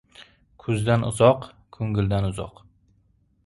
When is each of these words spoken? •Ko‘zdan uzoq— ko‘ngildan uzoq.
•Ko‘zdan 0.63 1.05
uzoq— 1.11 1.45
ko‘ngildan 1.77 2.29
uzoq. 2.33 2.61